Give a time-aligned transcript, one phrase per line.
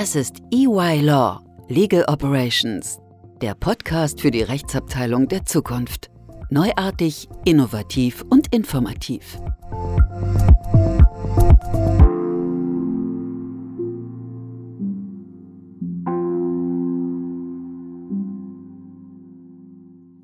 [0.00, 2.98] Das ist EY Law, Legal Operations,
[3.42, 6.10] der Podcast für die Rechtsabteilung der Zukunft.
[6.48, 9.38] Neuartig, innovativ und informativ.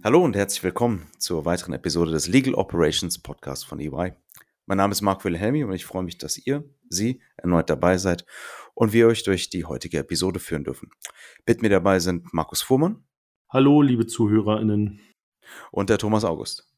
[0.03, 4.14] Hallo und herzlich willkommen zur weiteren Episode des Legal Operations Podcast von EY.
[4.64, 8.25] Mein Name ist Marc Wilhelmi und ich freue mich, dass ihr, Sie, erneut dabei seid
[8.75, 10.90] und wir euch durch die heutige Episode führen dürfen.
[11.46, 13.04] Mit mir dabei sind Markus Fuhrmann.
[13.49, 15.00] Hallo, liebe ZuhörerInnen.
[15.71, 16.68] Und der Thomas August.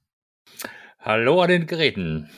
[0.98, 2.28] Hallo an den Geräten.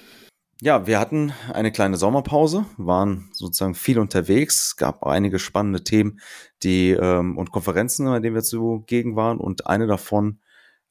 [0.62, 6.20] Ja, wir hatten eine kleine Sommerpause, waren sozusagen viel unterwegs, es gab einige spannende Themen
[6.62, 10.40] die, ähm, und Konferenzen, bei denen wir zugegen waren und eine davon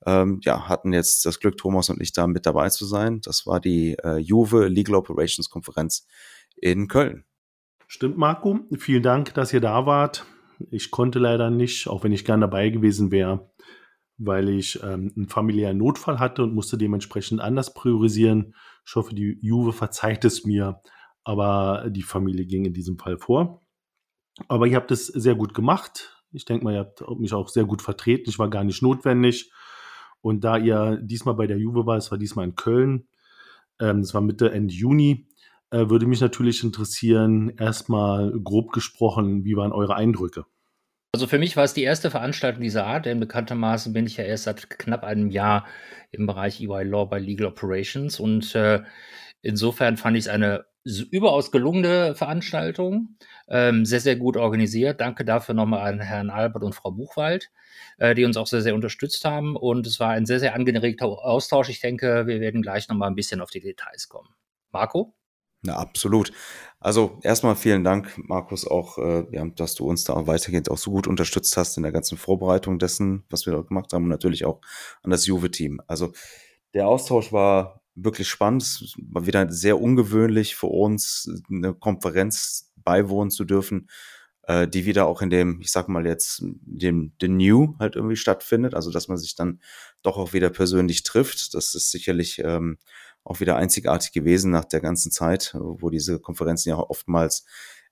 [0.05, 3.21] ähm, ja, hatten jetzt das Glück, Thomas und ich da mit dabei zu sein.
[3.21, 6.07] Das war die äh, Juve Legal Operations Konferenz
[6.61, 7.25] in Köln.
[7.87, 8.59] Stimmt, Marco.
[8.77, 10.25] Vielen Dank, dass ihr da wart.
[10.69, 13.51] Ich konnte leider nicht, auch wenn ich gern dabei gewesen wäre,
[14.17, 18.53] weil ich ähm, einen familiären Notfall hatte und musste dementsprechend anders priorisieren.
[18.85, 20.81] Ich hoffe, die Juve verzeiht es mir,
[21.23, 23.65] aber die Familie ging in diesem Fall vor.
[24.47, 26.23] Aber ihr habt es sehr gut gemacht.
[26.31, 28.29] Ich denke mal, ihr habt mich auch sehr gut vertreten.
[28.29, 29.51] Ich war gar nicht notwendig.
[30.21, 33.07] Und da ihr diesmal bei der Juve war, es war diesmal in Köln,
[33.79, 35.27] ähm, es war Mitte, Ende Juni,
[35.71, 40.45] äh, würde mich natürlich interessieren, erstmal grob gesprochen, wie waren eure Eindrücke?
[41.11, 44.23] Also für mich war es die erste Veranstaltung dieser Art, denn bekanntermaßen bin ich ja
[44.23, 45.65] erst seit knapp einem Jahr
[46.11, 48.83] im Bereich EY Law bei Legal Operations und äh,
[49.41, 55.01] insofern fand ich es eine überaus gelungene Veranstaltung, ähm, sehr, sehr gut organisiert.
[55.01, 57.51] Danke dafür nochmal an Herrn Albert und Frau Buchwald,
[57.97, 59.55] äh, die uns auch sehr, sehr unterstützt haben.
[59.55, 61.69] Und es war ein sehr, sehr angeregter Austausch.
[61.69, 64.29] Ich denke, wir werden gleich nochmal ein bisschen auf die Details kommen.
[64.71, 65.13] Marco?
[65.61, 66.31] Na, absolut.
[66.79, 70.91] Also erstmal vielen Dank, Markus, auch, äh, ja, dass du uns da weitergehend auch so
[70.91, 74.45] gut unterstützt hast in der ganzen Vorbereitung dessen, was wir dort gemacht haben und natürlich
[74.45, 74.61] auch
[75.03, 75.81] an das Juve-Team.
[75.87, 76.13] Also
[76.73, 78.63] der Austausch war wirklich spannend.
[78.63, 83.89] Es war wieder sehr ungewöhnlich für uns, eine Konferenz beiwohnen zu dürfen,
[84.43, 88.15] äh, die wieder auch in dem, ich sag mal jetzt, dem The New halt irgendwie
[88.15, 88.73] stattfindet.
[88.73, 89.59] Also dass man sich dann
[90.01, 91.53] doch auch wieder persönlich trifft.
[91.53, 92.77] Das ist sicherlich ähm,
[93.29, 97.45] auch wieder einzigartig gewesen nach der ganzen Zeit, wo diese Konferenzen ja oftmals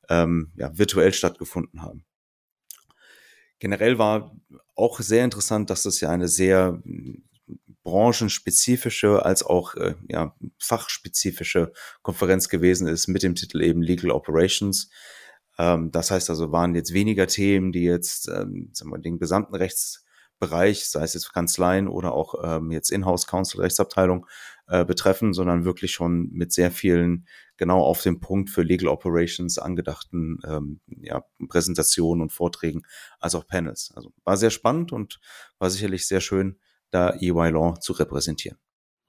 [0.09, 2.03] ähm, ja, virtuell stattgefunden haben.
[3.59, 4.36] Generell war
[4.75, 6.81] auch sehr interessant, dass das ja eine sehr
[7.84, 11.72] branchenspezifische als auch äh, ja, fachspezifische
[12.02, 14.90] Konferenz gewesen ist mit dem Titel eben Legal Operations.
[15.59, 19.56] Ähm, das heißt also, waren jetzt weniger Themen, die jetzt ähm, sagen wir, den gesamten
[20.42, 24.25] Rechtsbereich, sei es jetzt Kanzleien oder auch ähm, jetzt Inhouse Counsel Rechtsabteilung
[24.68, 27.28] äh, betreffen, sondern wirklich schon mit sehr vielen
[27.58, 32.84] genau auf dem Punkt für Legal Operations angedachten ähm, ja, Präsentationen und Vorträgen
[33.20, 33.92] als auch Panels.
[33.96, 35.20] Also war sehr spannend und
[35.59, 36.59] war sicherlich sehr schön,
[36.92, 38.58] da EY Law zu repräsentieren.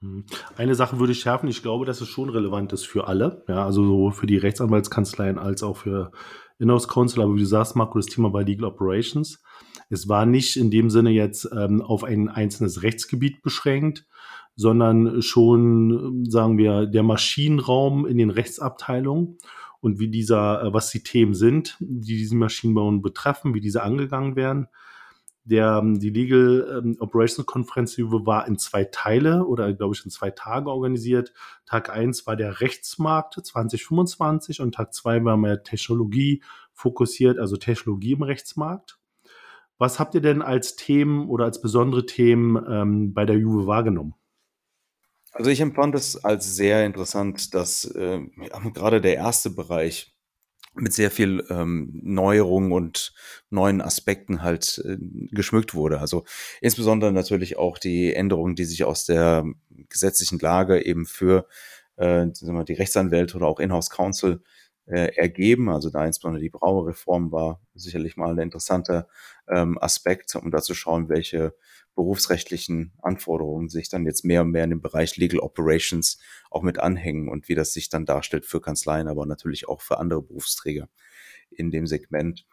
[0.01, 0.25] Hm.
[0.55, 1.49] Eine Sache würde ich schärfen.
[1.49, 3.43] Ich glaube, dass es schon relevant ist für alle.
[3.47, 6.11] Ja, also sowohl für die Rechtsanwaltskanzleien als auch für
[6.59, 7.23] Inhouse Counsel.
[7.23, 9.41] Aber wie du sagst, Marco, das Thema war Legal Operations.
[9.89, 14.05] Es war nicht in dem Sinne jetzt ähm, auf ein einzelnes Rechtsgebiet beschränkt,
[14.55, 19.37] sondern schon, sagen wir, der Maschinenraum in den Rechtsabteilungen
[19.79, 24.35] und wie dieser, äh, was die Themen sind, die diesen Maschinenbau betreffen, wie diese angegangen
[24.35, 24.67] werden.
[25.49, 30.11] Der, ähm, die Legal ähm, Operations Konferenz war in zwei Teile oder glaube ich in
[30.11, 31.33] zwei Tage organisiert.
[31.65, 36.43] Tag eins war der Rechtsmarkt 2025 und Tag zwei war mehr Technologie
[36.73, 38.99] fokussiert, also Technologie im Rechtsmarkt.
[39.79, 44.13] Was habt ihr denn als Themen oder als besondere Themen ähm, bei der Juve wahrgenommen?
[45.31, 48.19] Also ich empfand es als sehr interessant, dass äh,
[48.73, 50.18] gerade der erste Bereich
[50.75, 53.13] mit sehr viel ähm, Neuerungen und
[53.49, 54.97] neuen Aspekten halt äh,
[55.31, 55.99] geschmückt wurde.
[55.99, 56.25] Also
[56.61, 59.45] insbesondere natürlich auch die Änderungen, die sich aus der
[59.89, 61.47] gesetzlichen Lage eben für
[61.97, 64.41] äh, die Rechtsanwälte oder auch Inhouse Counsel
[64.85, 65.69] äh, ergeben.
[65.69, 69.07] Also da insbesondere die Brauerreform war sicherlich mal ein interessanter
[69.47, 71.53] ähm, Aspekt, um da zu schauen, welche
[71.99, 76.17] berufsrechtlichen Anforderungen sich dann jetzt mehr und mehr in dem Bereich Legal Operations
[76.49, 79.97] auch mit anhängen und wie das sich dann darstellt für Kanzleien, aber natürlich auch für
[79.97, 80.87] andere Berufsträger
[81.51, 82.45] in dem Segment.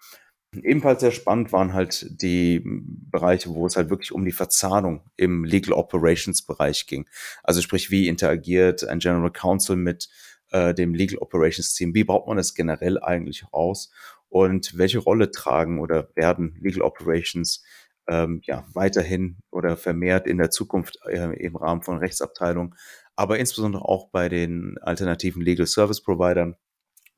[0.52, 5.44] Ebenfalls sehr spannend waren halt die Bereiche, wo es halt wirklich um die Verzahnung im
[5.44, 7.08] Legal Operations Bereich ging.
[7.44, 10.08] Also sprich, wie interagiert ein General Counsel mit
[10.50, 11.94] äh, dem Legal Operations Team?
[11.94, 13.92] Wie baut man es generell eigentlich aus?
[14.28, 17.62] Und welche Rolle tragen oder werden Legal Operations
[18.08, 22.74] ähm, ja, weiterhin oder vermehrt in der Zukunft äh, im Rahmen von Rechtsabteilungen,
[23.14, 26.56] aber insbesondere auch bei den alternativen Legal Service Providern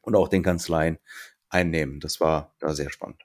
[0.01, 0.99] und auch den Kanzleien
[1.49, 2.01] einnehmen.
[2.01, 3.23] Das war da sehr spannend.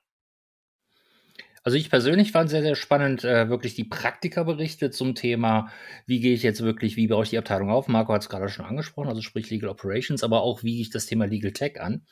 [1.66, 5.72] Also ich persönlich fand sehr, sehr spannend, äh, wirklich die Praktikerberichte zum Thema,
[6.06, 7.88] wie gehe ich jetzt wirklich, wie baue ich die Abteilung auf?
[7.88, 10.90] Marco hat es gerade schon angesprochen, also sprich Legal Operations, aber auch wie gehe ich
[10.90, 12.06] das Thema Legal Tech an.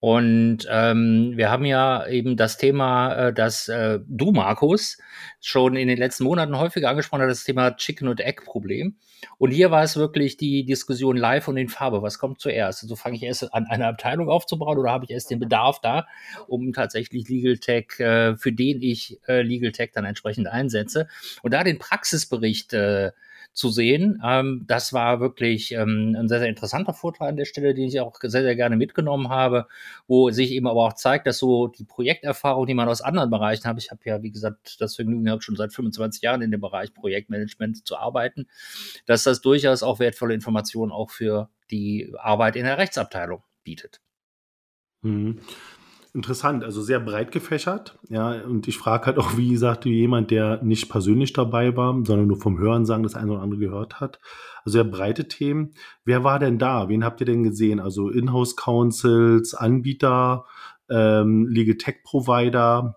[0.00, 4.98] Und ähm, wir haben ja eben das Thema, äh, dass äh, du, Markus,
[5.40, 8.96] schon in den letzten Monaten häufiger angesprochen hast, das Thema Chicken- und Egg-Problem.
[9.38, 12.02] Und hier war es wirklich die Diskussion live und in Farbe.
[12.02, 12.84] Was kommt zuerst?
[12.84, 16.06] Also fange ich erst an, eine Abteilung aufzubauen oder habe ich erst den Bedarf da,
[16.46, 21.08] um tatsächlich Legal Tech, äh, für den ich äh, Legal Tech dann entsprechend einsetze?
[21.42, 23.10] Und da den Praxisbericht äh,
[23.52, 24.22] zu sehen.
[24.24, 28.00] Ähm, das war wirklich ähm, ein sehr, sehr interessanter Vortrag an der Stelle, den ich
[28.00, 29.66] auch sehr, sehr gerne mitgenommen habe,
[30.06, 33.64] wo sich eben aber auch zeigt, dass so die Projekterfahrung, die man aus anderen Bereichen
[33.64, 36.60] hat, ich habe ja, wie gesagt, das Vergnügen gehabt, schon seit 25 Jahren in dem
[36.60, 38.46] Bereich Projektmanagement zu arbeiten,
[39.06, 44.00] dass das durchaus auch wertvolle Informationen auch für die Arbeit in der Rechtsabteilung bietet.
[45.02, 45.40] Mhm.
[46.14, 47.98] Interessant, also sehr breit gefächert.
[48.08, 52.26] Ja, und ich frage halt auch, wie gesagt, jemand, der nicht persönlich dabei war, sondern
[52.26, 54.18] nur vom Hören sagen, das eine oder andere gehört hat.
[54.64, 55.74] Also sehr breite Themen.
[56.04, 56.88] Wer war denn da?
[56.88, 57.78] Wen habt ihr denn gesehen?
[57.78, 60.46] Also Inhouse Councils, Anbieter,
[60.88, 62.96] ähm, Legal Tech Provider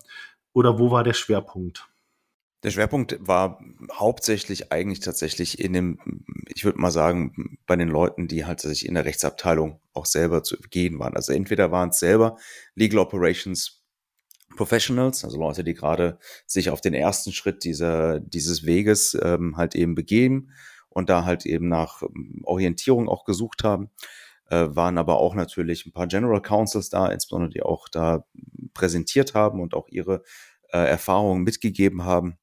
[0.53, 1.90] oder wo war der Schwerpunkt?
[2.63, 3.59] Der Schwerpunkt war
[3.91, 5.99] hauptsächlich eigentlich tatsächlich in dem,
[6.53, 10.43] ich würde mal sagen, bei den Leuten, die halt sich in der Rechtsabteilung auch selber
[10.43, 11.15] zu gehen waren.
[11.15, 12.37] Also entweder waren es selber
[12.75, 13.83] Legal Operations
[14.55, 19.75] Professionals, also Leute, die gerade sich auf den ersten Schritt dieser, dieses Weges ähm, halt
[19.75, 20.51] eben begeben
[20.89, 23.89] und da halt eben nach ähm, Orientierung auch gesucht haben,
[24.49, 28.25] äh, waren aber auch natürlich ein paar General Counsels da, insbesondere die auch da
[28.73, 30.21] präsentiert haben und auch ihre
[30.71, 32.37] äh, Erfahrungen mitgegeben haben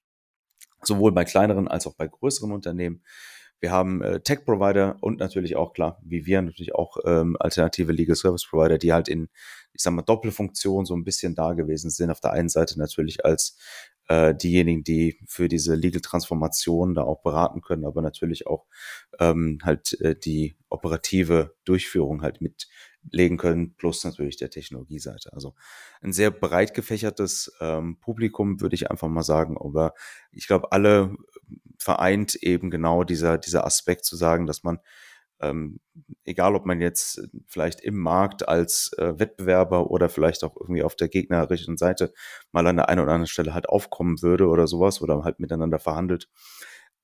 [0.83, 3.03] sowohl bei kleineren als auch bei größeren Unternehmen.
[3.61, 8.15] Wir haben äh, Tech-Provider und natürlich auch klar, wie wir natürlich auch ähm, alternative Legal
[8.15, 9.29] Service Provider, die halt in,
[9.73, 12.11] ich sag mal, Doppelfunktion so ein bisschen da gewesen sind.
[12.11, 13.59] Auf der einen Seite natürlich als
[14.07, 18.67] äh, diejenigen, die für diese Legal-Transformation da auch beraten können, aber natürlich auch
[19.19, 22.41] ähm, halt äh, die operative Durchführung halt
[23.09, 25.33] mitlegen können, plus natürlich der Technologieseite.
[25.33, 25.55] Also
[26.01, 29.57] ein sehr breit gefächertes ähm, Publikum, würde ich einfach mal sagen.
[29.59, 29.95] Aber
[30.33, 31.17] ich glaube, alle
[31.79, 34.79] vereint eben genau dieser, dieser Aspekt zu sagen, dass man
[35.41, 35.79] ähm,
[36.25, 40.97] egal ob man jetzt vielleicht im Markt als äh, Wettbewerber oder vielleicht auch irgendwie auf
[40.97, 42.13] der gegnerischen Seite
[42.53, 45.79] mal an der einen oder anderen Stelle halt aufkommen würde oder sowas oder halt miteinander
[45.79, 46.29] verhandelt.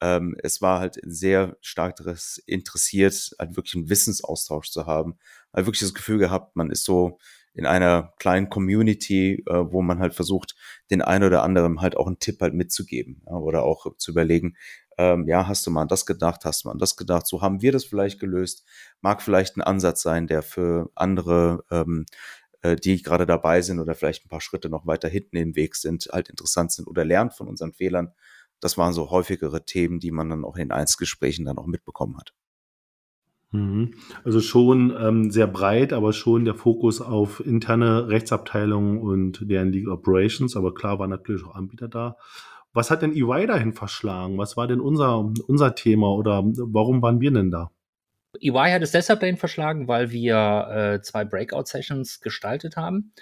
[0.04, 1.98] Ähm, es war halt sehr stark
[2.44, 5.16] interessiert, halt wirklich einen Wissensaustausch zu haben,
[5.50, 7.18] halt wirklich das Gefühl gehabt, man ist so
[7.54, 10.56] in einer kleinen Community, äh, wo man halt versucht,
[10.90, 14.56] den einen oder anderen halt auch einen Tipp halt mitzugeben ja, oder auch zu überlegen,
[14.98, 17.40] ähm, ja, hast du mal an das gedacht, hast du mal an das gedacht, so
[17.40, 18.64] haben wir das vielleicht gelöst,
[19.00, 22.04] mag vielleicht ein Ansatz sein, der für andere, ähm,
[22.60, 25.76] äh, die gerade dabei sind oder vielleicht ein paar Schritte noch weiter hinten im Weg
[25.76, 28.12] sind, halt interessant sind oder lernt von unseren Fehlern.
[28.64, 32.32] Das waren so häufigere Themen, die man dann auch in Einzelgesprächen dann auch mitbekommen hat.
[33.50, 33.93] Mhm.
[34.25, 39.93] Also schon ähm, sehr breit, aber schon der Fokus auf interne Rechtsabteilungen und deren Legal
[39.93, 40.56] Operations.
[40.56, 42.16] Aber klar waren natürlich auch Anbieter da.
[42.72, 44.38] Was hat denn EY dahin verschlagen?
[44.38, 47.70] Was war denn unser, unser Thema oder warum waren wir denn da?
[48.40, 53.12] EY hat es deshalb dahin verschlagen, weil wir äh, zwei Breakout-Sessions gestaltet haben.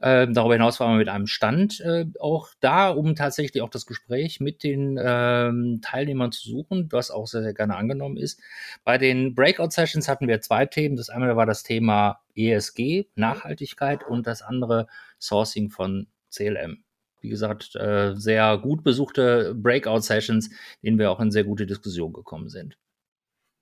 [0.00, 3.86] Äh, darüber hinaus waren wir mit einem Stand äh, auch da, um tatsächlich auch das
[3.86, 8.40] Gespräch mit den ähm, Teilnehmern zu suchen, was auch sehr, sehr gerne angenommen ist.
[8.84, 10.96] Bei den Breakout-Sessions hatten wir zwei Themen.
[10.96, 14.86] Das eine war das Thema ESG, Nachhaltigkeit und das andere
[15.20, 16.84] Sourcing von CLM
[17.20, 20.50] wie gesagt, äh, sehr gut besuchte Breakout-Sessions,
[20.84, 22.78] denen wir auch in sehr gute Diskussionen gekommen sind.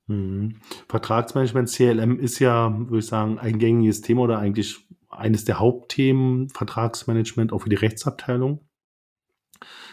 [0.09, 0.57] Mhm.
[0.89, 6.49] Vertragsmanagement CLM ist ja, würde ich sagen, ein gängiges Thema oder eigentlich eines der Hauptthemen
[6.51, 8.61] Vertragsmanagement auch für die Rechtsabteilung.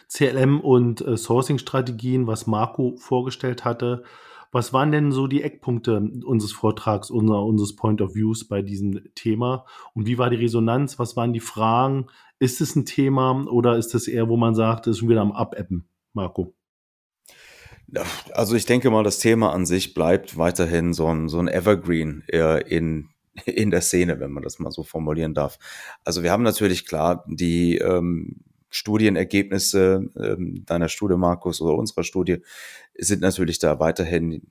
[0.07, 4.03] CLM und äh, Sourcing-Strategien, was Marco vorgestellt hatte.
[4.51, 9.01] Was waren denn so die Eckpunkte unseres Vortrags, unser, unseres Point of Views bei diesem
[9.15, 9.65] Thema?
[9.95, 10.99] Und wie war die Resonanz?
[10.99, 12.05] Was waren die Fragen?
[12.37, 15.21] Ist es ein Thema oder ist es eher, wo man sagt, es ist schon wieder
[15.21, 16.53] am Abappen, Marco?
[18.31, 22.23] Also ich denke mal, das Thema an sich bleibt weiterhin so ein, so ein Evergreen
[22.67, 23.09] in,
[23.45, 25.59] in der Szene, wenn man das mal so formulieren darf.
[26.03, 28.41] Also wir haben natürlich klar die ähm,
[28.73, 32.41] Studienergebnisse ähm, deiner Studie, Markus, oder unserer Studie
[32.95, 34.41] sind natürlich da weiterhin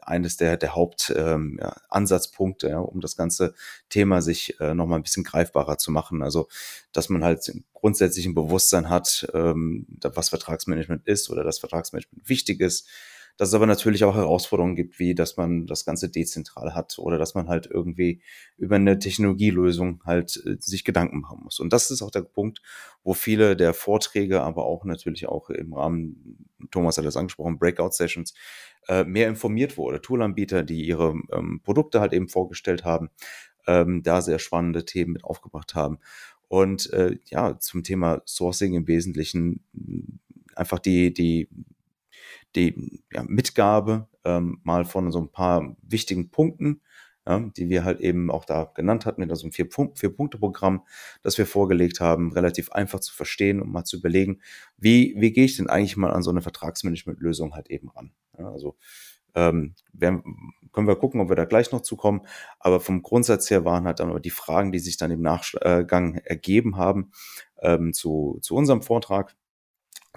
[0.00, 3.54] eines der, der Hauptansatzpunkte, ähm, ja, um das ganze
[3.88, 6.22] Thema sich äh, nochmal ein bisschen greifbarer zu machen.
[6.22, 6.46] Also,
[6.92, 12.60] dass man halt grundsätzlich ein Bewusstsein hat, ähm, was Vertragsmanagement ist oder dass Vertragsmanagement wichtig
[12.60, 12.86] ist,
[13.36, 17.18] dass es aber natürlich auch Herausforderungen gibt, wie dass man das Ganze dezentral hat oder
[17.18, 18.20] dass man halt irgendwie
[18.56, 21.60] über eine Technologielösung halt äh, sich Gedanken machen muss.
[21.60, 22.60] Und das ist auch der Punkt,
[23.02, 28.34] wo viele der Vorträge, aber auch natürlich auch im Rahmen, Thomas hat das angesprochen, Breakout-Sessions,
[28.88, 30.00] äh, mehr informiert wurde.
[30.00, 33.10] Toolanbieter, die ihre ähm, Produkte halt eben vorgestellt haben,
[33.66, 35.98] ähm, da sehr spannende Themen mit aufgebracht haben.
[36.48, 39.64] Und äh, ja, zum Thema Sourcing im Wesentlichen
[40.54, 41.48] einfach die, die,
[42.56, 46.80] die ja, Mitgabe ähm, mal von so ein paar wichtigen Punkten,
[47.26, 50.84] ja, die wir halt eben auch da genannt hatten, mit so einem Vier-Punkte-Programm,
[51.22, 54.40] das wir vorgelegt haben, relativ einfach zu verstehen und mal zu überlegen,
[54.76, 58.12] wie, wie gehe ich denn eigentlich mal an so eine Vertragsmanagementlösung halt eben ran.
[58.38, 58.76] Ja, also
[59.34, 60.22] ähm, werden,
[60.72, 62.22] können wir gucken, ob wir da gleich noch zukommen.
[62.58, 66.16] Aber vom Grundsatz her waren halt dann aber die Fragen, die sich dann im Nachgang
[66.16, 67.12] ergeben haben
[67.60, 69.34] ähm, zu, zu unserem Vortrag,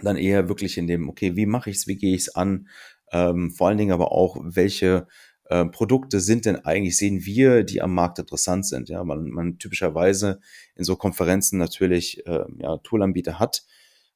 [0.01, 2.67] dann eher wirklich in dem, okay, wie mache ich es, wie gehe ich es an,
[3.11, 5.07] ähm, vor allen Dingen aber auch, welche
[5.45, 8.89] äh, Produkte sind denn eigentlich, sehen wir, die am Markt interessant sind.
[8.89, 10.39] Ja, man, man typischerweise
[10.75, 13.63] in so Konferenzen natürlich äh, ja, Toolanbieter hat,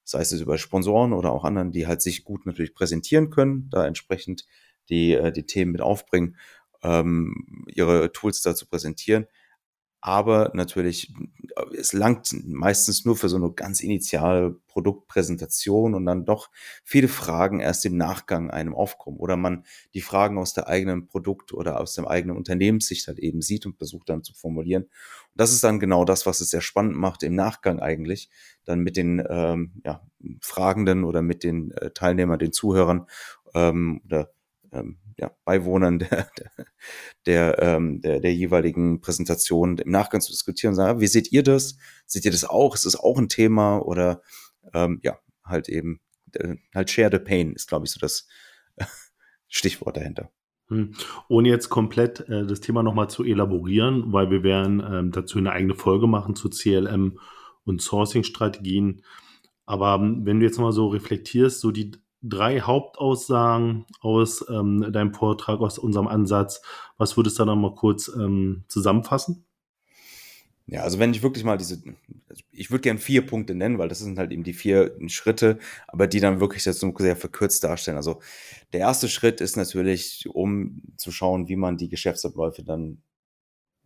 [0.04, 3.86] sei es über Sponsoren oder auch anderen, die halt sich gut natürlich präsentieren können, da
[3.86, 4.46] entsprechend
[4.90, 6.36] die, äh, die Themen mit aufbringen,
[6.82, 9.28] ähm, ihre Tools da zu präsentieren
[10.02, 11.14] aber natürlich,
[11.78, 16.50] es langt meistens nur für so eine ganz initiale Produktpräsentation und dann doch
[16.86, 21.54] viele Fragen erst im Nachgang einem aufkommen oder man die Fragen aus der eigenen Produkt-
[21.54, 24.84] oder aus dem eigenen Unternehmenssicht halt eben sieht und versucht dann zu formulieren.
[24.84, 24.92] Und
[25.36, 28.30] das ist dann genau das, was es sehr spannend macht im Nachgang eigentlich,
[28.64, 30.02] dann mit den ähm, ja,
[30.40, 33.06] Fragenden oder mit den äh, Teilnehmern, den Zuhörern
[33.54, 34.32] ähm, oder
[34.72, 36.52] ähm, ja, Beiwohnern der, der,
[37.26, 41.44] der, ähm, der, der jeweiligen Präsentation im Nachgang zu diskutieren und sagen, wie seht ihr
[41.44, 41.78] das?
[42.06, 42.76] Seht ihr das auch?
[42.76, 43.80] Ist das auch ein Thema?
[43.80, 44.22] Oder
[44.74, 46.02] ähm, ja, halt eben,
[46.34, 48.28] äh, halt share the pain ist, glaube ich, so das
[49.48, 50.32] Stichwort dahinter.
[50.68, 50.94] Hm.
[51.28, 55.52] Ohne jetzt komplett äh, das Thema nochmal zu elaborieren, weil wir werden ähm, dazu eine
[55.52, 57.20] eigene Folge machen zu CLM
[57.64, 59.04] und Sourcing-Strategien.
[59.66, 65.14] Aber ähm, wenn du jetzt mal so reflektierst, so die drei Hauptaussagen aus ähm, deinem
[65.14, 66.62] Vortrag, aus unserem Ansatz.
[66.98, 69.46] Was würdest du da noch mal kurz ähm, zusammenfassen?
[70.72, 71.82] Ja, also wenn ich wirklich mal diese,
[72.28, 75.58] also ich würde gern vier Punkte nennen, weil das sind halt eben die vier Schritte,
[75.88, 77.98] aber die dann wirklich jetzt so sehr verkürzt darstellen.
[77.98, 78.22] Also
[78.72, 83.02] der erste Schritt ist natürlich, um zu schauen, wie man die Geschäftsabläufe dann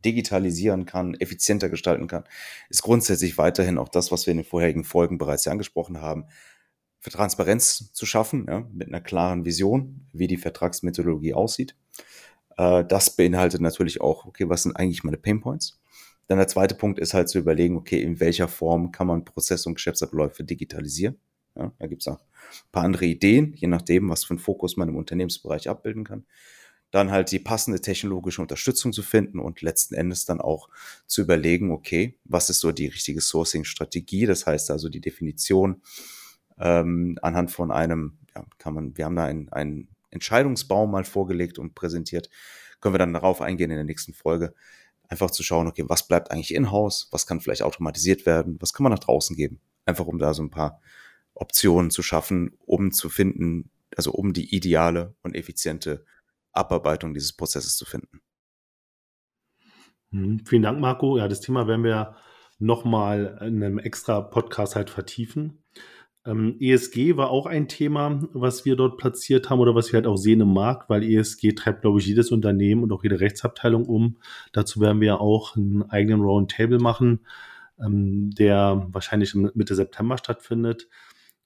[0.03, 2.25] digitalisieren kann, effizienter gestalten kann,
[2.69, 6.25] ist grundsätzlich weiterhin auch das, was wir in den vorherigen Folgen bereits angesprochen haben,
[7.03, 11.75] für Transparenz zu schaffen, ja, mit einer klaren Vision, wie die Vertragsmethodologie aussieht.
[12.55, 15.81] Äh, das beinhaltet natürlich auch, okay, was sind eigentlich meine Painpoints?
[16.27, 19.65] Dann der zweite Punkt ist halt zu überlegen, okay, in welcher Form kann man Prozess-
[19.65, 21.19] und Geschäftsabläufe digitalisieren?
[21.57, 24.77] Ja, da gibt es auch ein paar andere Ideen, je nachdem, was für einen Fokus
[24.77, 26.25] man im Unternehmensbereich abbilden kann.
[26.91, 30.69] Dann halt die passende technologische Unterstützung zu finden und letzten Endes dann auch
[31.05, 34.25] zu überlegen, okay, was ist so die richtige Sourcing-Strategie?
[34.25, 35.81] Das heißt also die Definition,
[36.59, 41.59] ähm, anhand von einem, ja, kann man, wir haben da einen, einen Entscheidungsbaum mal vorgelegt
[41.59, 42.29] und präsentiert,
[42.79, 44.53] können wir dann darauf eingehen in der nächsten Folge.
[45.07, 48.83] Einfach zu schauen, okay, was bleibt eigentlich in-house, was kann vielleicht automatisiert werden, was kann
[48.83, 49.59] man nach draußen geben.
[49.85, 50.81] Einfach um da so ein paar
[51.33, 56.05] Optionen zu schaffen, um zu finden, also um die ideale und effiziente
[56.51, 58.21] Abarbeitung dieses Prozesses zu finden.
[60.11, 61.17] Hm, vielen Dank, Marco.
[61.17, 62.15] Ja, das Thema werden wir
[62.59, 65.63] nochmal in einem extra Podcast halt vertiefen.
[66.25, 70.07] Ähm, ESG war auch ein Thema, was wir dort platziert haben oder was wir halt
[70.07, 73.85] auch sehen im Markt, weil ESG treibt, glaube ich, jedes Unternehmen und auch jede Rechtsabteilung
[73.85, 74.17] um.
[74.53, 77.19] Dazu werden wir auch einen eigenen Roundtable machen,
[77.79, 80.87] ähm, der wahrscheinlich Mitte September stattfindet.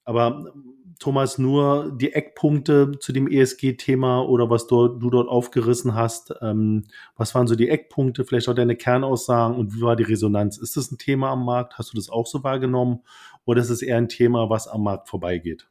[0.04, 0.54] Aber
[1.00, 6.34] Thomas, nur die Eckpunkte zu dem ESG-Thema oder was dort, du dort aufgerissen hast.
[6.42, 10.58] Ähm, was waren so die Eckpunkte, vielleicht auch deine Kernaussagen und wie war die Resonanz?
[10.58, 11.78] Ist das ein Thema am Markt?
[11.78, 13.02] Hast du das auch so wahrgenommen?
[13.48, 15.68] Oder ist es eher ein Thema, was am Markt vorbeigeht?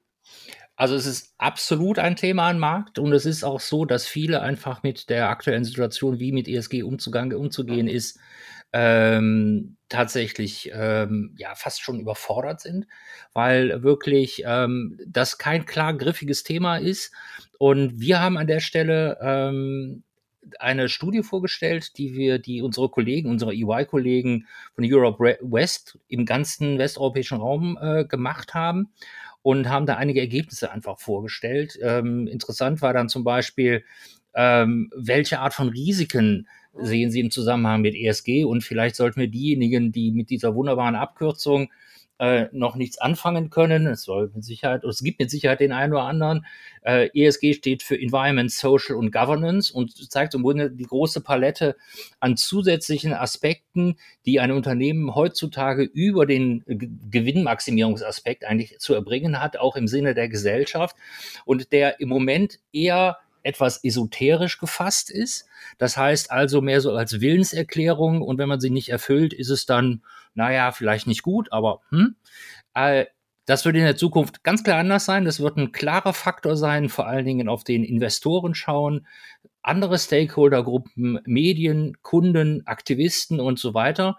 [0.76, 4.42] Also es ist absolut ein Thema am Markt und es ist auch so, dass viele
[4.42, 8.18] einfach mit der aktuellen Situation, wie mit ESG umzugang, umzugehen ist,
[8.72, 12.86] ähm, tatsächlich ähm, ja fast schon überfordert sind,
[13.32, 17.12] weil wirklich ähm, das kein klar griffiges Thema ist.
[17.58, 20.02] Und wir haben an der Stelle ähm,
[20.58, 26.78] eine Studie vorgestellt, die wir, die unsere Kollegen, unsere EY-Kollegen von Europe West im ganzen
[26.78, 28.90] westeuropäischen Raum äh, gemacht haben
[29.42, 31.78] und haben da einige Ergebnisse einfach vorgestellt.
[31.82, 33.84] Ähm, interessant war dann zum Beispiel,
[34.34, 39.28] ähm, welche Art von Risiken sehen Sie im Zusammenhang mit ESG und vielleicht sollten wir
[39.28, 41.70] diejenigen, die mit dieser wunderbaren Abkürzung
[42.18, 43.86] äh, noch nichts anfangen können.
[43.86, 46.46] Es soll mit Sicherheit, es gibt mit Sicherheit den einen oder anderen.
[46.82, 51.76] Äh, ESG steht für Environment, Social und Governance und zeigt im Grunde die große Palette
[52.20, 59.56] an zusätzlichen Aspekten, die ein Unternehmen heutzutage über den G Gewinnmaximierungsaspekt eigentlich zu erbringen hat,
[59.56, 60.96] auch im Sinne der Gesellschaft
[61.44, 65.46] und der im Moment eher etwas esoterisch gefasst ist.
[65.78, 69.66] Das heißt also mehr so als Willenserklärung und wenn man sie nicht erfüllt, ist es
[69.66, 70.02] dann,
[70.34, 72.16] naja, vielleicht nicht gut, aber hm.
[72.74, 73.06] Äh,
[73.46, 75.24] das wird in der Zukunft ganz klar anders sein.
[75.24, 79.06] Das wird ein klarer Faktor sein, vor allen Dingen auf den Investoren schauen,
[79.62, 84.16] andere Stakeholdergruppen, Medien, Kunden, Aktivisten und so weiter.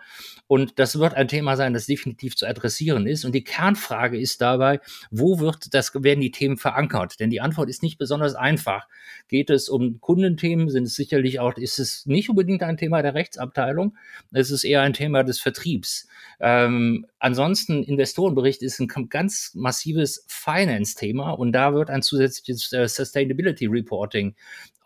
[0.47, 3.23] Und das wird ein Thema sein, das definitiv zu adressieren ist.
[3.23, 7.19] Und die Kernfrage ist dabei, wo wird das, werden die Themen verankert?
[7.19, 8.87] Denn die Antwort ist nicht besonders einfach.
[9.29, 13.13] Geht es um Kundenthemen, sind es sicherlich auch, ist es nicht unbedingt ein Thema der
[13.13, 13.95] Rechtsabteilung.
[14.33, 16.07] Es ist eher ein Thema des Vertriebs.
[16.39, 23.65] Ähm, ansonsten, Investorenbericht ist ein ganz massives Finance-Thema und da wird ein zusätzliches äh, Sustainability
[23.65, 24.35] Reporting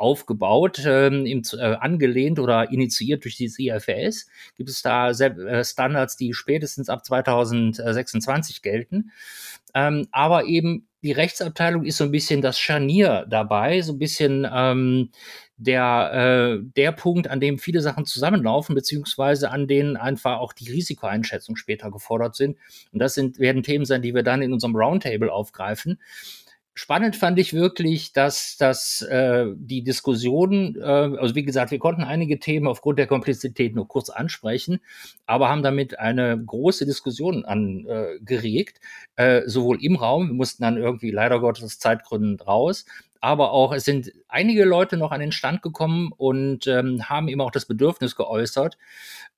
[0.02, 4.28] aufgebaut, ähm, äh, angelehnt oder initiiert durch die IFRS.
[4.58, 9.12] Gibt es da äh, Standards, die spätestens ab 2026 gelten.
[9.74, 14.48] Ähm, aber eben die Rechtsabteilung ist so ein bisschen das Scharnier dabei, so ein bisschen
[14.52, 15.10] ähm,
[15.58, 20.70] der, äh, der Punkt, an dem viele Sachen zusammenlaufen, beziehungsweise an denen einfach auch die
[20.70, 22.58] Risikoeinschätzung später gefordert sind.
[22.92, 26.00] Und das sind, werden Themen sein, die wir dann in unserem Roundtable aufgreifen.
[26.82, 32.02] Spannend fand ich wirklich, dass, dass äh, die Diskussion, äh, also wie gesagt, wir konnten
[32.02, 34.80] einige Themen aufgrund der Komplexität nur kurz ansprechen,
[35.28, 38.80] aber haben damit eine große Diskussion angeregt,
[39.16, 42.86] äh, sowohl im Raum, wir mussten dann irgendwie leider Gottes Zeitgründen raus,
[43.22, 47.40] aber auch es sind einige Leute noch an den Stand gekommen und ähm, haben eben
[47.40, 48.78] auch das Bedürfnis geäußert,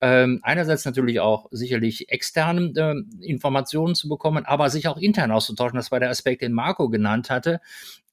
[0.00, 5.76] ähm, einerseits natürlich auch sicherlich externe äh, Informationen zu bekommen, aber sich auch intern auszutauschen.
[5.76, 7.60] Das war der Aspekt, den Marco genannt hatte.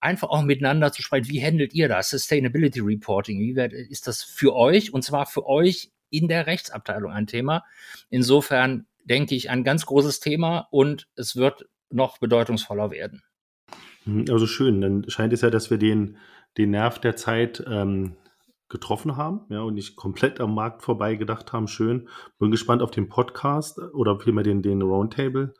[0.02, 1.30] Einfach auch miteinander zu sprechen.
[1.30, 2.10] Wie handelt ihr das?
[2.10, 3.40] Sustainability Reporting.
[3.40, 4.94] Wie wird, ist das für euch?
[4.94, 7.64] Und zwar für euch in der Rechtsabteilung ein Thema.
[8.10, 13.24] Insofern denke ich ein ganz großes Thema und es wird noch bedeutungsvoller werden.
[14.06, 16.18] Mhm, also schön, dann scheint es ja, dass wir den,
[16.58, 18.16] den Nerv der Zeit ähm,
[18.70, 21.68] getroffen haben ja, und nicht komplett am Markt vorbei gedacht haben.
[21.68, 22.08] Schön.
[22.40, 25.54] Bin gespannt auf den Podcast oder vielmehr den, den Roundtable.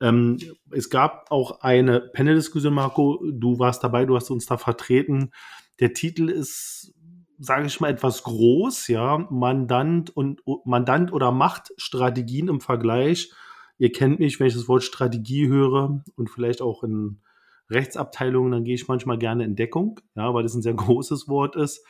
[0.00, 0.38] Ähm,
[0.70, 3.22] es gab auch eine Panel-Diskussion, Marco.
[3.32, 5.30] Du warst dabei, du hast uns da vertreten.
[5.78, 6.94] Der Titel ist,
[7.38, 9.18] sage ich mal, etwas groß, ja.
[9.30, 13.32] Mandant und Mandant oder Machtstrategien im Vergleich.
[13.78, 17.20] Ihr kennt mich, wenn ich das Wort Strategie höre und vielleicht auch in
[17.70, 21.56] Rechtsabteilungen, dann gehe ich manchmal gerne in Deckung, ja, weil das ein sehr großes Wort
[21.56, 21.84] ist.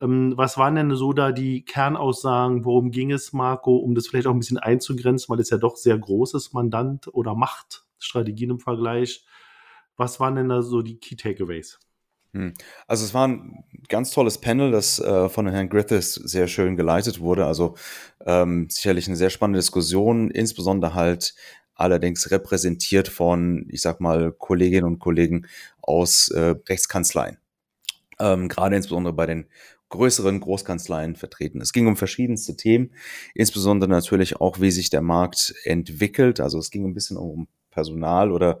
[0.00, 2.64] Ähm, was waren denn so da die Kernaussagen?
[2.64, 5.76] Worum ging es, Marco, um das vielleicht auch ein bisschen einzugrenzen, weil es ja doch
[5.76, 9.24] sehr großes Mandant oder Machtstrategien im Vergleich.
[9.96, 11.78] Was waren denn da so die Key Takeaways?
[12.34, 12.54] Hm.
[12.86, 17.20] Also es war ein ganz tolles Panel, das äh, von Herrn Griffiths sehr schön geleitet
[17.20, 17.46] wurde.
[17.46, 17.76] Also
[18.24, 21.34] ähm, sicherlich eine sehr spannende Diskussion, insbesondere halt
[21.74, 25.46] allerdings repräsentiert von, ich sag mal, Kolleginnen und Kollegen
[25.80, 27.38] aus äh, Rechtskanzleien.
[28.18, 29.46] Ähm, gerade insbesondere bei den
[29.88, 31.60] größeren Großkanzleien vertreten.
[31.60, 32.92] Es ging um verschiedenste Themen,
[33.34, 36.40] insbesondere natürlich auch, wie sich der Markt entwickelt.
[36.40, 38.60] Also es ging ein bisschen um Personal oder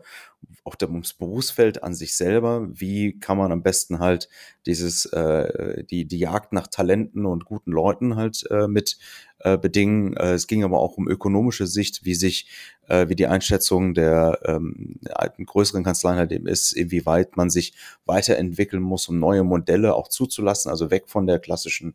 [0.64, 2.68] auch ums Berufsfeld an sich selber.
[2.72, 4.28] Wie kann man am besten halt
[4.66, 8.98] dieses, äh, die, die Jagd nach Talenten und guten Leuten halt äh, mit
[9.40, 10.16] äh, bedingen.
[10.16, 12.48] Äh, es ging aber auch um ökonomische Sicht, wie sich,
[12.88, 17.74] äh, wie die Einschätzung der ähm, alten größeren Kanzleien halt eben ist, inwieweit man sich
[18.06, 21.94] weiterentwickeln muss, um neue Modelle auch zuzulassen, also weg von der klassischen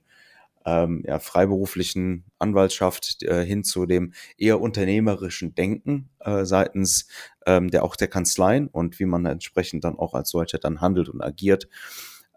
[0.67, 7.08] ähm, ja, freiberuflichen Anwaltschaft äh, hin zu dem eher unternehmerischen Denken äh, seitens
[7.45, 11.08] ähm, der auch der Kanzleien und wie man entsprechend dann auch als solcher dann handelt
[11.08, 11.69] und agiert.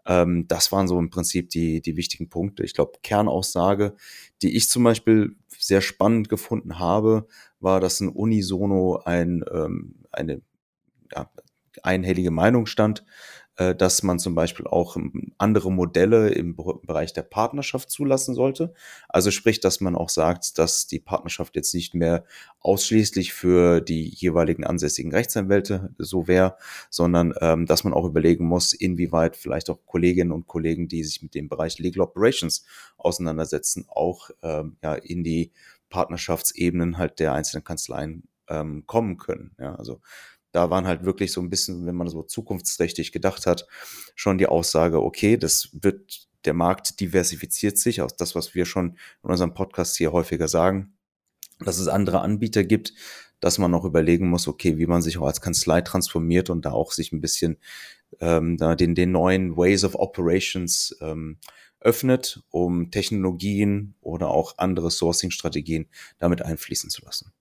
[0.05, 2.63] Ähm, das waren so im Prinzip die, die wichtigen Punkte.
[2.63, 3.95] Ich glaube, Kernaussage,
[4.41, 7.27] die ich zum Beispiel sehr spannend gefunden habe,
[7.59, 10.41] war, dass ein Unisono ein, ähm, eine
[11.13, 11.29] ja,
[11.83, 13.03] einhellige Meinung stand,
[13.57, 18.73] dass man zum Beispiel auch ähm, andere Modelle im Bereich der Partnerschaft zulassen sollte.
[19.09, 22.23] Also sprich, dass man auch sagt, dass die Partnerschaft jetzt nicht mehr
[22.61, 26.55] ausschließlich für die jeweiligen ansässigen Rechtsanwälte so wäre,
[26.89, 31.21] sondern ähm, dass man auch überlegen muss, inwieweit vielleicht auch Kolleginnen und Kollegen, die sich
[31.21, 32.65] mit dem Bereich Legal Operations
[32.97, 35.51] auseinandersetzen, auch ähm, ja, in die
[35.89, 39.55] Partnerschaftsebenen halt der einzelnen Kanzleien ähm, kommen können.
[39.59, 40.01] Ja, also
[40.51, 43.67] da waren halt wirklich so ein bisschen, wenn man so zukunftsträchtig gedacht hat,
[44.15, 48.97] schon die Aussage, okay, das wird, der Markt diversifiziert sich aus das, was wir schon
[49.23, 50.93] in unserem Podcast hier häufiger sagen,
[51.59, 52.93] dass es andere Anbieter gibt,
[53.39, 56.71] dass man auch überlegen muss, okay, wie man sich auch als Kanzlei transformiert und da
[56.71, 57.57] auch sich ein bisschen
[58.19, 61.37] ähm, da den, den neuen Ways of Operations ähm,
[61.79, 65.87] öffnet, um Technologien oder auch andere Sourcing-Strategien
[66.19, 67.33] damit einfließen zu lassen.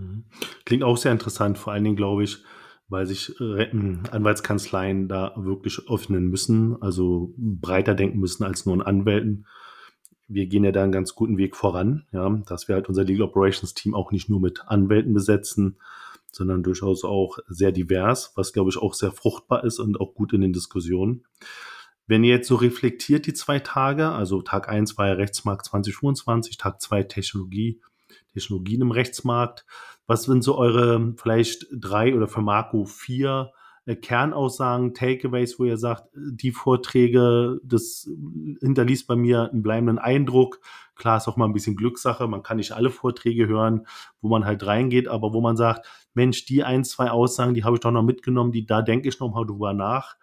[0.00, 0.24] Mhm.
[0.64, 2.42] Klingt auch sehr interessant, vor allen Dingen glaube ich,
[2.88, 3.70] weil sich äh,
[4.10, 9.46] Anwaltskanzleien da wirklich öffnen müssen, also breiter denken müssen als nur ein Anwälten.
[10.26, 13.28] Wir gehen ja da einen ganz guten Weg voran, ja, dass wir halt unser Legal
[13.28, 15.76] Operations Team auch nicht nur mit Anwälten besetzen,
[16.32, 20.32] sondern durchaus auch sehr divers, was glaube ich auch sehr fruchtbar ist und auch gut
[20.32, 21.24] in den Diskussionen.
[22.06, 26.56] Wenn ihr jetzt so reflektiert die zwei Tage, also Tag eins war ja Rechtsmarkt 2025,
[26.58, 27.80] Tag zwei Technologie,
[28.32, 29.66] Technologien im Rechtsmarkt.
[30.06, 33.52] Was sind so eure vielleicht drei oder für Marco vier
[33.86, 38.08] äh, Kernaussagen, Takeaways, wo ihr sagt, die Vorträge, das
[38.60, 40.60] hinterließ bei mir einen bleibenden Eindruck.
[40.94, 43.86] Klar ist auch mal ein bisschen Glückssache, man kann nicht alle Vorträge hören,
[44.20, 47.76] wo man halt reingeht, aber wo man sagt, Mensch, die ein, zwei Aussagen, die habe
[47.76, 50.16] ich doch noch mitgenommen, die da denke ich noch mal drüber nach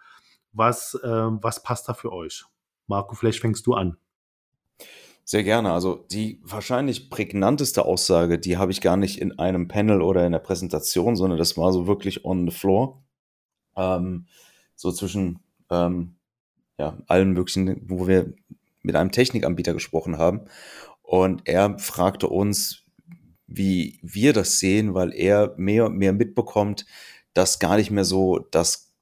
[0.52, 2.44] was, äh, was passt da für euch?
[2.86, 3.96] Marco, vielleicht fängst du an.
[5.30, 5.72] Sehr gerne.
[5.72, 10.32] Also die wahrscheinlich prägnanteste Aussage, die habe ich gar nicht in einem Panel oder in
[10.32, 13.04] der Präsentation, sondern das war so wirklich on the floor.
[13.76, 14.26] Ähm,
[14.74, 16.16] so zwischen ähm,
[16.78, 18.32] ja, allen möglichen, wo wir
[18.80, 20.46] mit einem Technikanbieter gesprochen haben.
[21.02, 22.86] Und er fragte uns,
[23.46, 26.86] wie wir das sehen, weil er mehr und mehr mitbekommt,
[27.34, 28.94] dass gar nicht mehr so das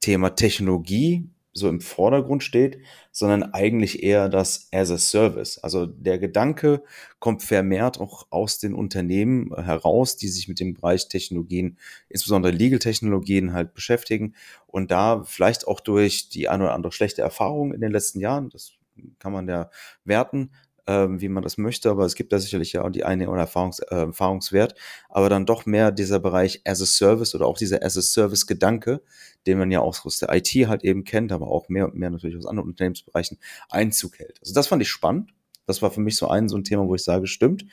[0.00, 2.80] Thema Technologie so im Vordergrund steht,
[3.12, 5.58] sondern eigentlich eher das as a Service.
[5.58, 6.82] Also der Gedanke
[7.20, 13.52] kommt vermehrt auch aus den Unternehmen heraus, die sich mit dem Bereich Technologien, insbesondere Legal-Technologien
[13.52, 14.34] halt beschäftigen
[14.66, 18.50] und da vielleicht auch durch die ein oder andere schlechte Erfahrung in den letzten Jahren,
[18.50, 18.72] das
[19.18, 19.70] kann man ja
[20.04, 20.50] werten,
[20.86, 23.40] ähm, wie man das möchte, aber es gibt da sicherlich ja auch die eine oder
[23.40, 24.74] Erfahrungs, äh, Erfahrungswert,
[25.08, 28.46] aber dann doch mehr dieser Bereich as a Service oder auch dieser as a Service
[28.46, 29.02] Gedanke,
[29.46, 32.10] den man ja auch aus der IT halt eben kennt, aber auch mehr und mehr
[32.10, 33.38] natürlich aus anderen Unternehmensbereichen
[33.68, 34.38] Einzug hält.
[34.40, 35.32] Also das fand ich spannend.
[35.66, 37.64] Das war für mich so ein, so ein Thema, wo ich sage, stimmt.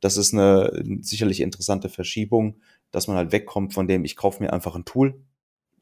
[0.00, 4.52] Das ist eine sicherlich interessante Verschiebung, dass man halt wegkommt von dem, ich kaufe mir
[4.52, 5.20] einfach ein Tool,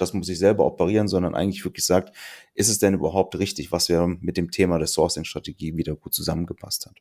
[0.00, 2.16] das muss ich selber operieren, sondern eigentlich wirklich sagt,
[2.54, 6.86] ist es denn überhaupt richtig, was wir mit dem Thema der Sourcing-Strategie wieder gut zusammengepasst
[6.86, 6.96] hat.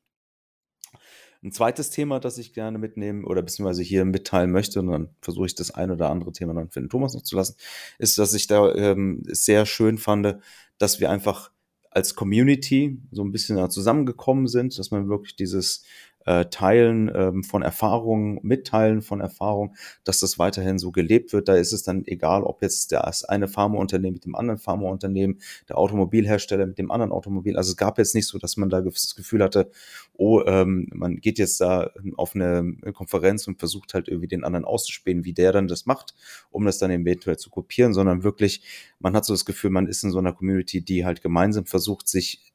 [1.41, 5.45] Ein zweites Thema, das ich gerne mitnehmen oder beziehungsweise hier mitteilen möchte, und dann versuche
[5.45, 7.55] ich das ein oder andere Thema dann für den Thomas noch zu lassen,
[7.97, 10.35] ist, dass ich da ähm, sehr schön fand,
[10.77, 11.51] dass wir einfach
[11.91, 15.85] als Community so ein bisschen zusammengekommen sind, dass man wirklich dieses
[16.25, 21.47] äh, Teilen ähm, von Erfahrungen, Mitteilen von Erfahrungen, dass das weiterhin so gelebt wird.
[21.47, 25.77] Da ist es dann egal, ob jetzt das eine Pharmaunternehmen mit dem anderen Pharmaunternehmen, der
[25.77, 27.58] Automobilhersteller mit dem anderen Automobil.
[27.58, 29.71] Also es gab jetzt nicht so, dass man da das Gefühl hatte,
[30.17, 34.65] oh, ähm, man geht jetzt da auf eine Konferenz und versucht halt irgendwie den anderen
[34.65, 36.15] auszuspähen, wie der dann das macht,
[36.51, 38.62] um das dann eventuell zu kopieren, sondern wirklich,
[38.99, 42.08] man hat so das Gefühl, man ist in so einer Community, die halt gemeinsam versucht,
[42.08, 42.53] sich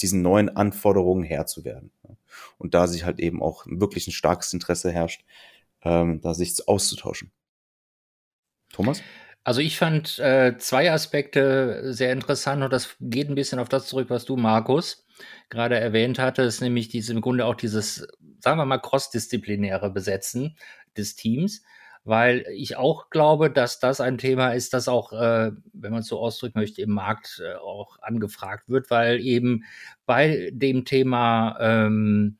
[0.00, 1.90] diesen neuen Anforderungen Herr zu werden.
[2.58, 5.24] Und da sich halt eben auch wirklich ein starkes Interesse herrscht,
[5.82, 7.30] ähm, da sich auszutauschen.
[8.72, 9.02] Thomas?
[9.44, 13.86] Also ich fand äh, zwei Aspekte sehr interessant und das geht ein bisschen auf das
[13.86, 15.06] zurück, was du, Markus,
[15.48, 18.06] gerade erwähnt hattest, nämlich diese, im Grunde auch dieses,
[18.40, 20.58] sagen wir mal, crossdisziplinäre Besetzen
[20.96, 21.62] des Teams
[22.08, 26.06] weil ich auch glaube, dass das ein Thema ist, das auch, äh, wenn man es
[26.06, 29.64] so ausdrücken möchte, im Markt äh, auch angefragt wird, weil eben
[30.06, 32.38] bei dem Thema, ähm,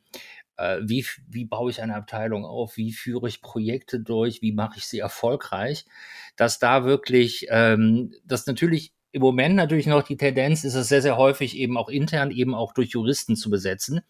[0.57, 4.78] äh, wie, wie baue ich eine Abteilung auf, wie führe ich Projekte durch, wie mache
[4.78, 5.85] ich sie erfolgreich,
[6.37, 11.02] dass da wirklich, ähm, das natürlich im Moment natürlich noch die Tendenz ist es sehr,
[11.02, 14.00] sehr häufig eben auch intern, eben auch durch Juristen zu besetzen.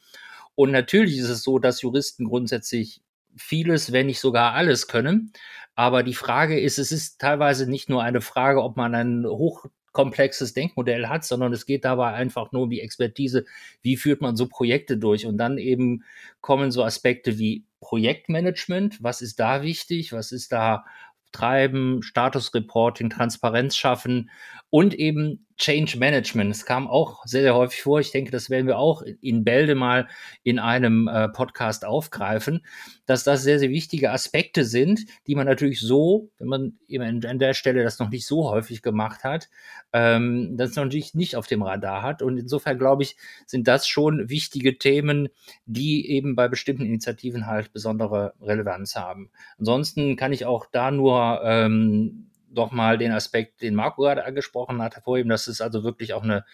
[0.54, 3.00] Und natürlich ist es so, dass Juristen grundsätzlich
[3.36, 5.32] vieles, wenn nicht sogar alles können.
[5.74, 10.52] Aber die Frage ist, es ist teilweise nicht nur eine Frage, ob man ein hochkomplexes
[10.52, 13.44] Denkmodell hat, sondern es geht dabei einfach nur um die Expertise,
[13.82, 15.26] wie führt man so Projekte durch.
[15.26, 16.02] Und dann eben
[16.40, 20.84] kommen so Aspekte wie Projektmanagement, was ist da wichtig, was ist da
[21.30, 24.30] treiben, Statusreporting, Transparenz schaffen
[24.70, 26.52] und eben Change Management.
[26.52, 27.98] Es kam auch sehr, sehr häufig vor.
[27.98, 30.06] Ich denke, das werden wir auch in Bälde mal
[30.44, 32.64] in einem äh, Podcast aufgreifen,
[33.06, 37.40] dass das sehr, sehr wichtige Aspekte sind, die man natürlich so, wenn man eben an
[37.40, 39.48] der Stelle das noch nicht so häufig gemacht hat,
[39.92, 42.22] ähm, das natürlich nicht auf dem Radar hat.
[42.22, 45.28] Und insofern glaube ich, sind das schon wichtige Themen,
[45.66, 49.30] die eben bei bestimmten Initiativen halt besondere Relevanz haben.
[49.58, 54.96] Ansonsten kann ich auch da nur ähm, nochmal den Aspekt, den Marco gerade angesprochen hat,
[54.96, 56.44] hervorheben, dass es also wirklich auch eine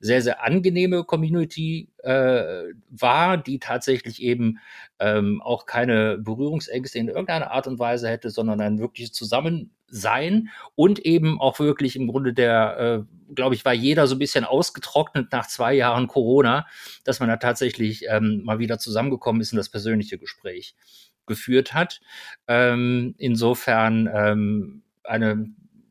[0.00, 4.58] sehr, sehr angenehme Community äh, war, die tatsächlich eben
[4.98, 10.98] ähm, auch keine Berührungsängste in irgendeiner Art und Weise hätte, sondern ein wirkliches Zusammensein und
[11.00, 15.32] eben auch wirklich im Grunde der, äh, glaube ich, war jeder so ein bisschen ausgetrocknet
[15.32, 16.66] nach zwei Jahren Corona,
[17.04, 20.74] dass man da tatsächlich ähm, mal wieder zusammengekommen ist in das persönliche Gespräch
[21.26, 22.00] geführt hat.
[22.48, 25.46] Ähm, insofern ähm, eine,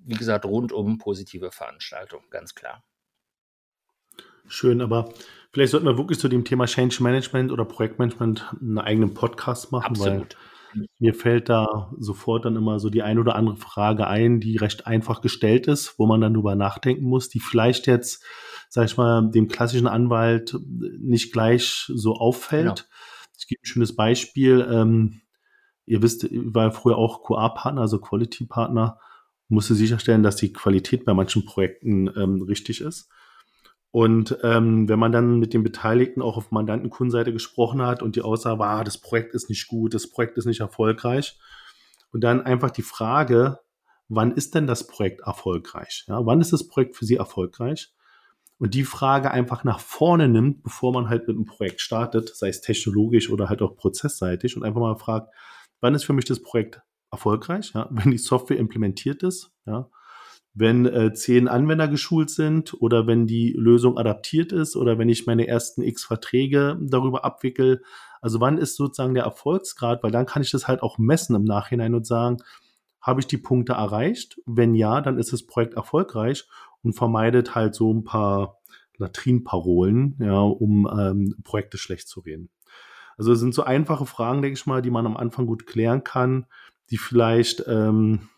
[0.05, 2.83] wie gesagt, rundum positive Veranstaltung, ganz klar.
[4.47, 5.13] Schön, aber
[5.51, 9.91] vielleicht sollten wir wirklich zu dem Thema Change Management oder Projektmanagement einen eigenen Podcast machen,
[9.91, 10.35] Absolut.
[10.73, 14.57] weil mir fällt da sofort dann immer so die ein oder andere Frage ein, die
[14.57, 18.23] recht einfach gestellt ist, wo man dann drüber nachdenken muss, die vielleicht jetzt,
[18.69, 20.57] sag ich mal, dem klassischen Anwalt
[20.99, 22.63] nicht gleich so auffällt.
[22.63, 22.89] Genau.
[23.37, 24.67] Ich gebe ein schönes Beispiel.
[24.69, 25.21] Ähm,
[25.85, 28.99] ihr wisst, ich war früher auch QA-Partner, also Quality-Partner,
[29.49, 33.09] musste sicherstellen, dass die Qualität bei manchen Projekten ähm, richtig ist.
[33.91, 38.23] Und ähm, wenn man dann mit den Beteiligten auch auf Mandantenkundenseite gesprochen hat und die
[38.23, 41.37] Aussage war, ah, das Projekt ist nicht gut, das Projekt ist nicht erfolgreich.
[42.11, 43.59] Und dann einfach die Frage,
[44.07, 46.05] wann ist denn das Projekt erfolgreich?
[46.07, 47.93] Ja, wann ist das Projekt für Sie erfolgreich?
[48.57, 52.47] Und die Frage einfach nach vorne nimmt, bevor man halt mit einem Projekt startet, sei
[52.49, 55.33] es technologisch oder halt auch prozessseitig und einfach mal fragt,
[55.83, 57.73] wann ist für mich das Projekt erfolgreich?
[57.75, 59.89] Ja, wenn die Software implementiert ist, ja,
[60.55, 65.25] wenn äh, zehn Anwender geschult sind oder wenn die Lösung adaptiert ist oder wenn ich
[65.25, 67.83] meine ersten x Verträge darüber abwickel.
[68.21, 70.03] Also wann ist sozusagen der Erfolgsgrad?
[70.03, 72.37] Weil dann kann ich das halt auch messen im Nachhinein und sagen,
[73.01, 74.39] habe ich die Punkte erreicht?
[74.45, 76.47] Wenn ja, dann ist das Projekt erfolgreich
[76.83, 78.59] und vermeidet halt so ein paar
[78.97, 82.49] Latrinparolen, ja, um ähm, Projekte schlecht zu reden.
[83.17, 86.03] Also es sind so einfache Fragen, denke ich mal, die man am Anfang gut klären
[86.03, 86.45] kann,
[86.89, 88.29] die vielleicht ähm,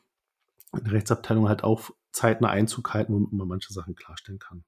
[0.78, 4.64] in der Rechtsabteilung halt auch zeitnah Einzug halten, womit man manche Sachen klarstellen kann.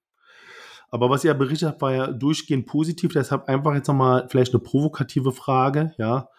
[0.90, 3.12] Aber was ihr berichtet habt, war ja durchgehend positiv.
[3.14, 5.94] Deshalb einfach jetzt nochmal vielleicht eine provokative Frage.
[5.98, 6.30] Ja,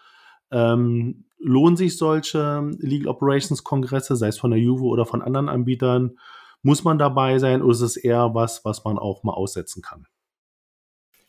[0.51, 5.49] ähm, lohnen sich solche Legal Operations Kongresse, sei es von der Juve oder von anderen
[5.49, 6.17] Anbietern?
[6.61, 10.07] Muss man dabei sein oder ist es eher was, was man auch mal aussetzen kann?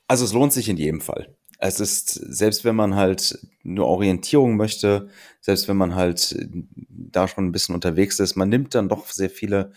[0.08, 4.56] Also es lohnt sich in jedem Fall es ist, selbst wenn man halt nur Orientierung
[4.56, 5.08] möchte,
[5.40, 6.34] selbst wenn man halt
[6.88, 9.72] da schon ein bisschen unterwegs ist, man nimmt dann doch sehr viele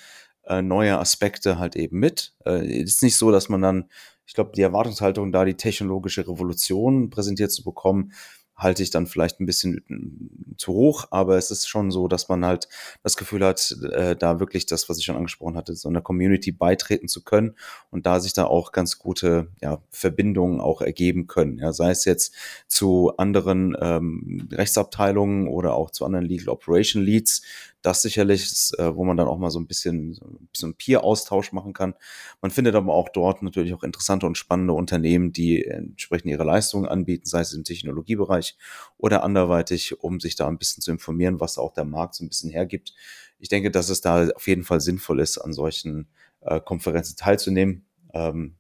[0.46, 2.34] äh, neue Aspekte halt eben mit.
[2.46, 3.90] Äh, ist nicht so, dass man dann,
[4.26, 8.14] ich glaube, die Erwartungshaltung da, die technologische Revolution präsentiert zu bekommen,
[8.56, 12.30] halte ich dann vielleicht ein bisschen äh, zu hoch, aber es ist schon so, dass
[12.30, 12.68] man halt
[13.02, 16.52] das Gefühl hat, äh, da wirklich das, was ich schon angesprochen hatte, so einer Community
[16.52, 17.56] beitreten zu können
[17.90, 21.58] und da sich da auch ganz gute ja, Verbindungen auch ergeben können.
[21.58, 22.34] Ja, sei es jetzt
[22.68, 27.42] zu anderen ähm, Rechtsabteilungen oder auch zu anderen Legal Operation Leads,
[27.84, 30.76] das sicherlich, ist, äh, wo man dann auch mal so ein bisschen, so ein bisschen
[30.76, 31.94] Peer-Austausch machen kann.
[32.42, 36.88] Man findet aber auch dort natürlich auch interessante und spannende Unternehmen, die entsprechend ihre Leistungen
[36.88, 38.58] anbieten, sei es im Technologiebereich
[38.98, 42.30] oder anderweitig, um sich da ein bisschen zu informieren, was auch der Markt so ein
[42.30, 42.94] bisschen hergibt.
[43.38, 46.08] Ich denke, dass es da auf jeden Fall sinnvoll ist, an solchen
[46.42, 47.86] äh, Konferenzen teilzunehmen.
[48.14, 48.56] Ähm,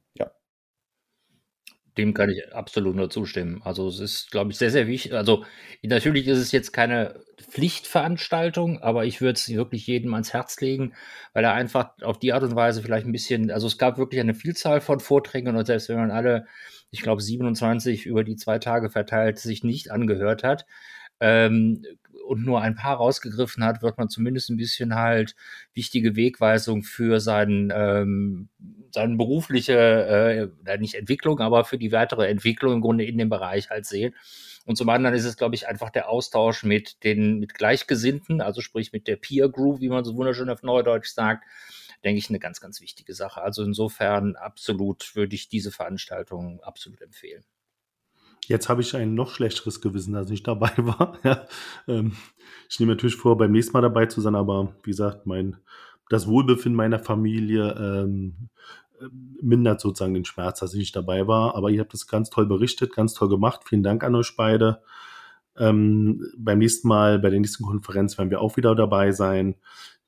[1.97, 3.61] dem kann ich absolut nur zustimmen.
[3.63, 5.13] Also es ist, glaube ich, sehr, sehr wichtig.
[5.13, 5.45] Also
[5.83, 10.93] natürlich ist es jetzt keine Pflichtveranstaltung, aber ich würde es wirklich jedem ans Herz legen,
[11.33, 14.21] weil er einfach auf die Art und Weise vielleicht ein bisschen, also es gab wirklich
[14.21, 16.47] eine Vielzahl von Vorträgen und selbst wenn man alle,
[16.91, 20.65] ich glaube 27 über die zwei Tage verteilt, sich nicht angehört hat,
[21.19, 21.83] ähm,
[22.23, 25.35] und nur ein paar rausgegriffen hat, wird man zumindest ein bisschen halt
[25.73, 28.49] wichtige Wegweisung für seinen, ähm,
[28.91, 33.69] seine berufliche, äh, nicht Entwicklung, aber für die weitere Entwicklung im Grunde in dem Bereich
[33.69, 34.13] halt sehen.
[34.65, 38.61] Und zum anderen ist es, glaube ich, einfach der Austausch mit den, mit Gleichgesinnten, also
[38.61, 41.43] sprich mit der Peer Group, wie man so wunderschön auf Neudeutsch sagt,
[42.03, 43.41] denke ich, eine ganz, ganz wichtige Sache.
[43.41, 47.43] Also insofern absolut würde ich diese Veranstaltung absolut empfehlen.
[48.47, 51.17] Jetzt habe ich ein noch schlechteres Gewissen, dass ich dabei war.
[51.23, 51.45] Ja,
[51.87, 52.13] ähm,
[52.69, 55.57] ich nehme natürlich vor, beim nächsten Mal dabei zu sein, aber wie gesagt, mein,
[56.09, 58.49] das Wohlbefinden meiner Familie ähm,
[58.99, 59.05] äh,
[59.41, 61.55] mindert sozusagen den Schmerz, dass ich nicht dabei war.
[61.55, 63.61] Aber ihr habt das ganz toll berichtet, ganz toll gemacht.
[63.65, 64.81] Vielen Dank an euch beide.
[65.57, 69.55] Ähm, beim nächsten Mal, bei der nächsten Konferenz werden wir auch wieder dabei sein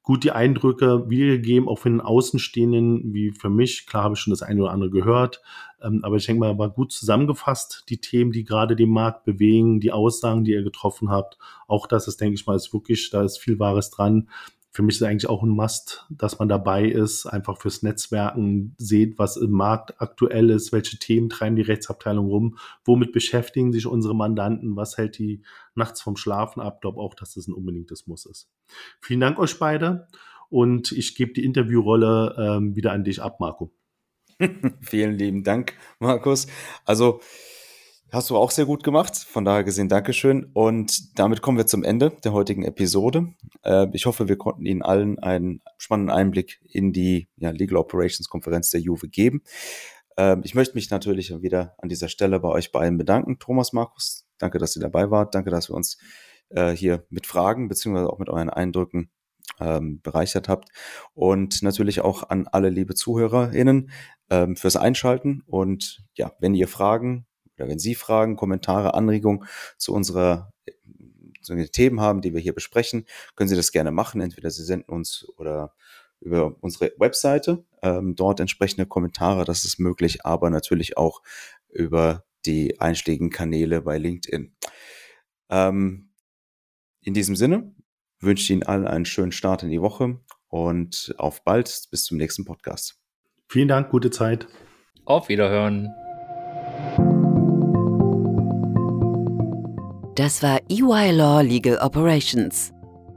[0.06, 3.88] gut die Eindrücke wiedergegeben, auch für den Außenstehenden, wie für mich.
[3.88, 5.41] Klar habe ich schon das eine oder andere gehört,
[5.82, 9.80] ähm, aber ich denke mal, war gut zusammengefasst, die Themen, die gerade den Markt bewegen,
[9.80, 11.38] die Aussagen, die ihr getroffen habt.
[11.68, 14.30] Auch das ist, denke ich mal, ist wirklich, da ist viel Wahres dran
[14.76, 19.18] für mich ist eigentlich auch ein Must, dass man dabei ist, einfach fürs Netzwerken seht,
[19.18, 24.14] was im Markt aktuell ist, welche Themen treiben die Rechtsabteilung rum, womit beschäftigen sich unsere
[24.14, 25.44] Mandanten, was hält die
[25.76, 26.82] nachts vom Schlafen ab.
[26.82, 28.52] Glaube auch, dass das ein unbedingtes Muss ist.
[29.00, 30.10] Vielen Dank euch beide.
[30.50, 33.72] und ich gebe die Interviewrolle ähm, wieder an dich ab, Marco.
[34.82, 36.48] Vielen lieben Dank, Markus.
[36.84, 37.22] Also
[38.12, 39.15] hast du auch sehr gut gemacht.
[39.18, 40.46] Von daher gesehen, Dankeschön.
[40.54, 43.34] Und damit kommen wir zum Ende der heutigen Episode.
[43.63, 48.70] Äh, ich hoffe, wir konnten Ihnen allen einen spannenden Einblick in die Legal Operations Konferenz
[48.70, 49.44] der Juve geben.
[50.18, 53.39] Äh, ich möchte mich natürlich wieder an dieser Stelle bei euch beiden bedanken.
[53.39, 55.36] Thomas, Markus, danke, dass ihr dabei wart.
[55.36, 55.98] Danke, dass wir uns
[56.50, 59.10] äh, hier mit Fragen beziehungsweise auch mit euren Eindrücken
[59.60, 60.70] ähm, bereichert habt.
[61.13, 63.89] Und natürlich auch an alle liebe ZuhörerInnen
[64.30, 65.44] ähm, fürs Einschalten.
[65.46, 67.26] Und ja, wenn ihr Fragen
[67.58, 69.46] oder wenn Sie Fragen, Kommentare, Anregungen
[69.78, 70.52] zu unserer
[71.41, 74.20] zu den Themen haben, die wir hier besprechen, können Sie das gerne machen.
[74.20, 75.74] Entweder Sie senden uns oder
[76.20, 81.22] über unsere Webseite ähm, dort entsprechende Kommentare, das ist möglich, aber natürlich auch
[81.70, 84.56] über die einschlägigen Kanäle bei LinkedIn.
[85.50, 86.10] Ähm,
[87.02, 87.76] in diesem Sinne
[88.20, 91.88] wünsche ich Ihnen allen einen schönen Start in die Woche und auf bald.
[91.91, 93.00] Bis zum nächsten Podcast.
[93.48, 94.48] Vielen Dank, gute Zeit.
[95.06, 95.89] Auf Wiederhören.
[100.15, 102.71] Das war EY Law Legal Operations,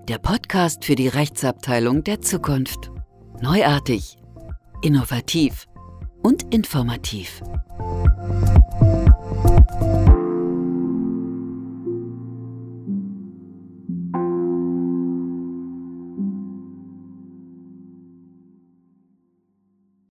[0.08, 2.90] der Podcast für die Rechtsabteilung der Zukunft.
[3.40, 4.16] Neuartig,
[4.82, 5.66] innovativ
[6.24, 7.40] und informativ.